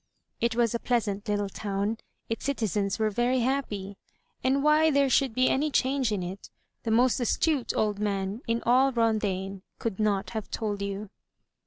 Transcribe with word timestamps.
It 0.39 0.55
was 0.55 0.73
a 0.73 0.79
pleasant 0.79 1.27
little 1.29 1.47
town, 1.47 1.99
its 2.27 2.43
citizens 2.45 2.97
were 2.97 3.11
very 3.11 3.41
happy; 3.41 3.99
and 4.43 4.63
why 4.63 4.89
there 4.89 5.11
should 5.11 5.35
be 5.35 5.47
any 5.47 5.69
change 5.69 6.11
in 6.11 6.23
it, 6.23 6.49
the 6.81 6.89
most 6.89 7.19
astute 7.19 7.71
old 7.75 7.99
man 7.99 8.41
in 8.47 8.63
all 8.65 8.91
Rondaine 8.91 9.61
could 9.77 9.99
not 9.99 10.31
have 10.31 10.49
told 10.49 10.81
you. 10.81 11.11